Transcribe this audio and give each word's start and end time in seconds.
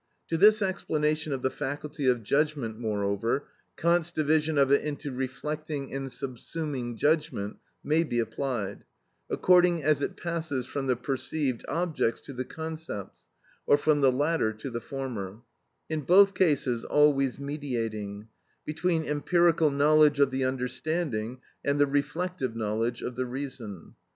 To 0.29 0.35
this 0.37 0.63
explanation 0.63 1.31
of 1.31 1.43
the 1.43 1.51
faculty 1.51 2.07
of 2.07 2.23
judgment, 2.23 2.79
moreover, 2.79 3.43
Kant's 3.77 4.09
division 4.09 4.57
of 4.57 4.71
it 4.71 4.81
into 4.81 5.11
reflecting 5.11 5.93
and 5.93 6.07
subsuming 6.07 6.97
judgment 6.97 7.57
may 7.83 8.03
be 8.03 8.17
applied, 8.17 8.83
according 9.29 9.83
as 9.83 10.01
it 10.01 10.17
passes 10.17 10.65
from 10.65 10.87
the 10.87 10.95
perceived 10.95 11.63
objects 11.67 12.19
to 12.21 12.33
the 12.33 12.43
concepts, 12.45 13.29
or 13.67 13.77
from 13.77 14.01
the 14.01 14.11
latter 14.11 14.51
to 14.53 14.71
the 14.71 14.81
former; 14.81 15.41
in 15.87 16.01
both 16.01 16.33
cases 16.33 16.83
always 16.83 17.37
mediating 17.37 18.27
between 18.65 19.05
empirical 19.05 19.69
knowledge 19.69 20.19
of 20.19 20.31
the 20.31 20.43
understanding 20.43 21.41
and 21.63 21.79
the 21.79 21.85
reflective 21.85 22.55
knowledge 22.55 23.03
of 23.03 23.15
the 23.15 23.27
reason. 23.27 23.93